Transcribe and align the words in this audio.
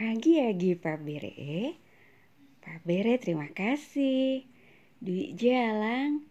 Agi-agi 0.00 0.80
Pak 0.80 1.04
Bere. 1.04 1.76
Pak 2.64 2.88
Bere 2.88 3.20
terima 3.20 3.52
kasih. 3.52 4.48
Dwi 4.96 5.36
jalang. 5.36 6.24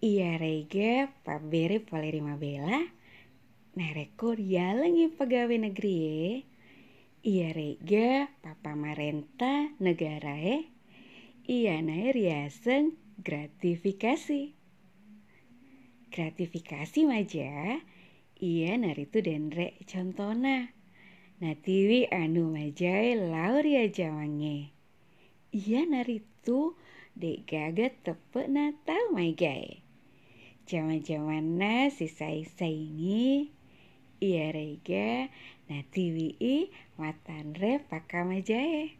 Iya 0.00 0.40
rega 0.40 1.12
Pak 1.20 1.44
Bere 1.44 1.84
pole 1.84 2.08
rima 2.08 2.40
bela. 2.40 2.88
Nereko 3.76 4.32
jalang 4.40 4.96
ya 4.96 5.12
pegawai 5.12 5.60
negeri 5.60 5.96
ya. 6.00 6.24
Iya 7.20 7.48
rega 7.52 8.32
Papa 8.40 8.72
Marenta 8.72 9.76
negara 9.76 10.40
ya. 10.40 10.64
Iya 11.44 11.84
nae 11.84 12.16
riaseng 12.16 12.96
gratifikasi. 13.20 14.56
Gratifikasi 16.08 17.00
maja. 17.04 17.76
Iya 18.40 18.72
naritu 18.80 19.20
denre 19.20 19.76
contohna. 19.84 20.72
Natiwi 21.40 22.08
anu 22.08 22.48
majae 22.56 23.12
lauria 23.14 23.84
jawange. 23.92 24.72
nari 25.52 25.84
naritu 25.92 26.72
dek 27.20 27.44
gaga 27.44 27.92
tepe 28.04 28.48
natal 28.48 29.12
majai. 29.12 29.84
Jaman-jamanna 30.64 31.92
si 31.92 32.08
saingi 32.08 33.52
iya 34.16 34.48
rega 34.48 35.28
natiwi 35.68 36.40
i 36.40 36.56
watan 36.96 37.52
re 37.60 37.84
pakamajae. 37.84 38.96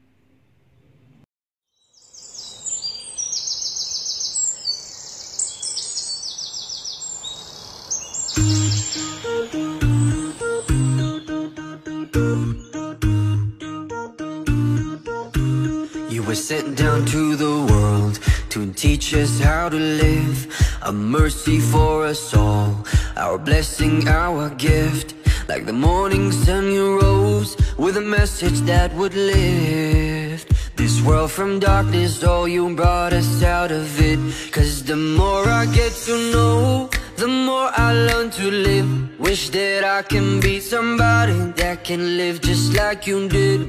Were 16.27 16.35
sent 16.35 16.77
down 16.77 17.05
to 17.05 17.37
the 17.37 17.73
world 17.73 18.19
to 18.49 18.73
teach 18.73 19.15
us 19.15 19.39
how 19.39 19.69
to 19.69 19.77
live. 19.77 20.39
A 20.83 20.93
mercy 20.93 21.61
for 21.61 22.05
us 22.05 22.35
all, 22.35 22.85
our 23.17 23.39
blessing, 23.39 24.09
our 24.09 24.51
gift. 24.51 25.15
Like 25.49 25.67
the 25.67 25.73
morning 25.73 26.33
sun, 26.33 26.73
you 26.73 27.01
rose 27.01 27.57
with 27.79 27.97
a 27.97 28.01
message 28.01 28.59
that 28.63 28.93
would 28.95 29.15
lift 29.15 30.53
this 30.77 31.01
world 31.03 31.31
from 31.31 31.61
darkness. 31.61 32.25
Oh, 32.25 32.47
you 32.47 32.75
brought 32.75 33.13
us 33.13 33.45
out 33.45 33.71
of 33.71 34.01
it. 34.01 34.19
Cause 34.51 34.83
the 34.83 34.97
more 34.97 35.49
I 35.49 35.67
get 35.67 35.93
to 36.07 36.33
know, 36.33 36.91
the 37.17 37.29
more 37.29 37.71
I 37.73 37.93
learn 37.93 38.31
to 38.31 38.51
live. 38.51 39.21
Wish 39.21 39.51
that 39.51 39.85
I 39.85 40.03
can 40.03 40.41
be 40.41 40.59
somebody 40.59 41.53
that 41.63 41.85
can 41.85 42.17
live 42.17 42.41
just 42.41 42.75
like 42.75 43.07
you 43.07 43.29
did. 43.29 43.61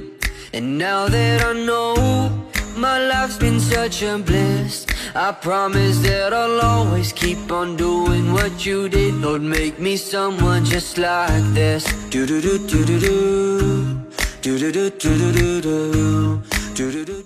And 0.54 0.78
now 0.80 1.08
that 1.08 1.44
I 1.44 1.54
know 1.54 2.47
my 2.78 3.08
life's 3.08 3.38
been 3.38 3.60
such 3.60 4.04
a 4.04 4.18
bliss. 4.18 4.86
I 5.16 5.32
promise 5.32 6.00
that 6.00 6.34
I'll 6.34 6.62
always 6.62 7.12
keep 7.12 7.52
on 7.52 7.76
doing 7.76 8.34
what 8.34 8.66
you 8.66 8.88
did. 8.90 9.16
Lord, 9.16 9.42
make 9.42 9.80
me 9.80 9.98
someone 9.98 10.64
just 10.64 10.98
like 10.98 11.44
this. 11.54 11.84
Do 12.10 12.26
do 12.26 12.42
do 12.42 12.58
do 12.68 12.86
do 12.86 13.00
do 13.00 13.18
do 14.42 14.60
do 14.60 14.72
do 14.72 14.90
do 14.90 15.32
do 15.32 15.62
do 15.62 16.42
do 16.76 16.92
do 16.92 17.06
do 17.06 17.24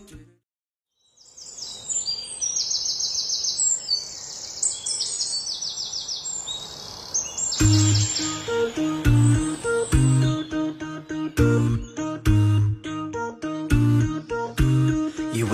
You 8.78 9.11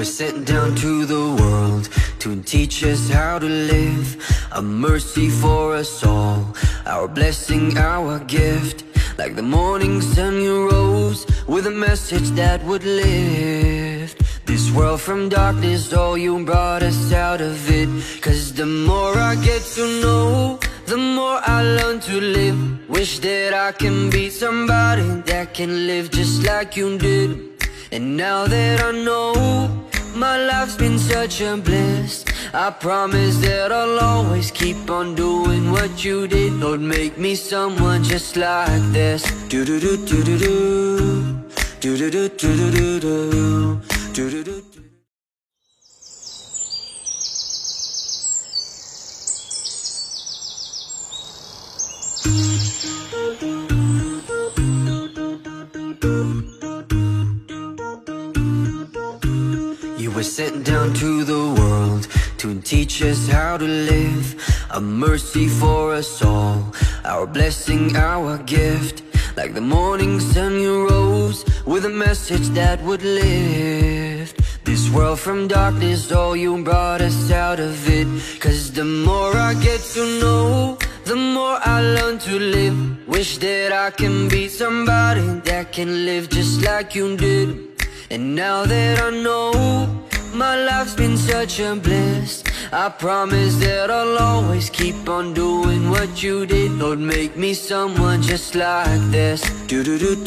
sent 0.07 0.47
down 0.47 0.73
to 0.75 1.05
the 1.05 1.35
world 1.41 1.89
to 2.19 2.41
teach 2.43 2.83
us 2.83 3.09
how 3.09 3.37
to 3.39 3.45
live. 3.45 4.07
A 4.53 4.61
mercy 4.61 5.29
for 5.29 5.75
us 5.75 6.05
all, 6.05 6.55
our 6.85 7.07
blessing, 7.07 7.77
our 7.77 8.19
gift. 8.19 8.83
Like 9.17 9.35
the 9.35 9.43
morning 9.43 10.01
sun, 10.01 10.41
you 10.41 10.69
rose 10.69 11.25
with 11.47 11.67
a 11.67 11.71
message 11.71 12.29
that 12.41 12.63
would 12.63 12.83
lift 12.83 14.21
this 14.45 14.71
world 14.71 15.01
from 15.01 15.29
darkness. 15.29 15.91
Oh, 15.93 16.15
you 16.15 16.45
brought 16.45 16.83
us 16.83 17.11
out 17.11 17.41
of 17.41 17.57
it. 17.69 17.89
Cause 18.21 18.53
the 18.53 18.65
more 18.65 19.17
I 19.17 19.35
get 19.35 19.61
to 19.75 20.01
know, 20.01 20.59
the 20.85 20.97
more 20.97 21.39
I 21.43 21.63
learn 21.63 21.99
to 22.01 22.21
live. 22.21 22.89
Wish 22.89 23.19
that 23.19 23.53
I 23.53 23.71
can 23.73 24.09
be 24.09 24.29
somebody 24.29 25.21
that 25.31 25.53
can 25.53 25.85
live 25.85 26.11
just 26.11 26.45
like 26.45 26.77
you 26.77 26.97
did. 26.97 27.47
And 27.91 28.17
now 28.17 28.47
that 28.47 28.81
I 28.83 28.91
know 28.91 29.86
life's 30.59 30.75
been 30.75 30.97
such 30.97 31.41
a 31.41 31.55
bliss. 31.57 32.25
I 32.53 32.71
promise 32.71 33.37
that 33.45 33.71
I'll 33.71 33.99
always 33.99 34.49
keep 34.49 34.89
on 34.89 35.13
doing 35.13 35.71
what 35.71 36.03
you 36.03 36.27
did. 36.27 36.53
Lord, 36.53 36.81
make 36.81 37.17
me 37.17 37.35
someone 37.35 38.03
just 38.03 38.35
like 38.37 38.81
this. 38.91 39.23
Do 39.49 39.63
do 39.65 39.79
do 39.79 39.97
were 60.17 60.23
sent 60.23 60.65
down 60.65 60.91
to 60.95 61.23
the 61.23 61.61
world 61.61 62.07
to 62.39 62.59
teach 62.61 63.03
us 63.03 63.27
how 63.27 63.55
to 63.55 63.65
live. 63.65 64.25
A 64.71 64.81
mercy 64.81 65.47
for 65.47 65.93
us 65.93 66.23
all, 66.23 66.73
our 67.05 67.27
blessing, 67.27 67.95
our 67.95 68.39
gift. 68.39 69.03
Like 69.35 69.53
the 69.53 69.61
morning 69.61 70.19
sun, 70.19 70.59
you 70.59 70.89
rose 70.89 71.45
with 71.67 71.85
a 71.85 71.95
message 72.05 72.47
that 72.61 72.81
would 72.81 73.03
lift 73.03 74.41
this 74.65 74.89
world 74.89 75.19
from 75.19 75.47
darkness. 75.47 76.11
Oh, 76.11 76.33
you 76.33 76.63
brought 76.63 77.01
us 77.01 77.31
out 77.31 77.59
of 77.59 77.77
it. 77.87 78.07
Cause 78.39 78.71
the 78.71 78.85
more 78.85 79.35
I 79.37 79.53
get 79.53 79.81
to 79.93 80.03
know, 80.19 80.79
the 81.05 81.15
more 81.15 81.59
I 81.61 81.79
learn 81.95 82.17
to 82.27 82.39
live. 82.39 83.07
Wish 83.07 83.37
that 83.37 83.71
I 83.71 83.91
can 83.91 84.27
be 84.29 84.47
somebody 84.47 85.27
that 85.51 85.71
can 85.71 86.05
live 86.05 86.27
just 86.29 86.63
like 86.63 86.95
you 86.95 87.15
did. 87.17 87.76
And 88.09 88.35
now 88.35 88.65
that 88.65 89.01
I 89.01 89.09
know 89.09 89.51
my 90.33 90.55
life's 90.65 90.95
been 90.95 91.17
such 91.17 91.59
a 91.59 91.75
bliss 91.75 92.43
I 92.71 92.89
promise 92.89 93.55
that 93.59 93.89
I'll 93.89 94.17
always 94.17 94.69
keep 94.69 95.07
on 95.07 95.33
doing 95.33 95.89
what 95.89 96.21
you 96.21 96.45
did. 96.45 96.71
Lord, 96.71 96.99
make 96.99 97.37
me 97.37 97.53
someone 97.53 98.21
just 98.21 98.55
like 98.55 98.99
this. 99.09 99.41
Do 99.67 99.83
do 99.83 99.97
do 99.97 100.17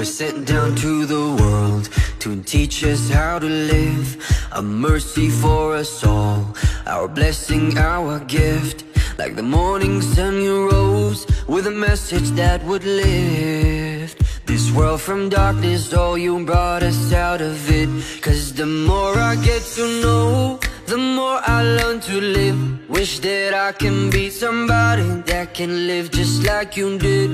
were 0.00 0.04
sent 0.06 0.46
down 0.46 0.74
to 0.74 1.04
the 1.04 1.24
world 1.42 1.90
to 2.18 2.42
teach 2.44 2.82
us 2.84 3.10
how 3.10 3.38
to 3.38 3.46
live. 3.46 4.08
A 4.52 4.62
mercy 4.62 5.28
for 5.28 5.74
us 5.76 6.02
all, 6.02 6.56
our 6.86 7.06
blessing, 7.06 7.76
our 7.76 8.18
gift. 8.20 8.84
Like 9.18 9.36
the 9.36 9.42
morning 9.42 10.00
sun, 10.00 10.40
you 10.40 10.70
rose 10.70 11.26
with 11.46 11.66
a 11.66 11.76
message 11.88 12.30
that 12.30 12.64
would 12.64 12.84
lift 12.84 14.16
this 14.46 14.72
world 14.72 15.02
from 15.02 15.28
darkness. 15.28 15.92
Oh, 15.92 16.14
you 16.14 16.46
brought 16.46 16.82
us 16.82 17.12
out 17.12 17.42
of 17.42 17.58
it. 17.70 17.90
Cause 18.22 18.54
the 18.54 18.64
more 18.64 19.18
I 19.18 19.36
get 19.36 19.62
to 19.76 19.84
know, 20.00 20.60
the 20.86 20.96
more 20.96 21.40
I 21.44 21.62
learn 21.62 22.00
to 22.08 22.16
live. 22.38 22.88
Wish 22.88 23.18
that 23.18 23.52
I 23.52 23.72
can 23.72 24.08
be 24.08 24.30
somebody 24.30 25.08
that 25.30 25.52
can 25.52 25.86
live 25.86 26.10
just 26.10 26.46
like 26.46 26.74
you 26.78 26.98
did. 26.98 27.30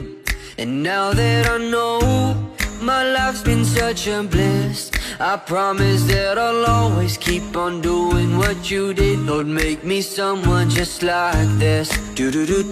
And 0.58 0.82
now 0.82 1.12
that 1.12 1.46
I 1.46 1.58
know 1.58 2.55
my 2.80 3.02
life's 3.12 3.42
been 3.42 3.64
such 3.64 4.06
a 4.06 4.22
bliss. 4.22 4.90
I 5.18 5.36
promise 5.36 6.04
that 6.04 6.38
I'll 6.38 6.66
always 6.66 7.16
keep 7.16 7.56
on 7.56 7.80
doing 7.80 8.38
what 8.38 8.70
you 8.70 8.92
did. 8.94 9.18
Lord, 9.20 9.46
make 9.46 9.84
me 9.84 10.00
someone 10.00 10.68
just 10.70 11.02
like 11.02 11.48
this. 11.58 11.88
Do 12.14 12.30
do 12.30 12.46
do 12.46 12.62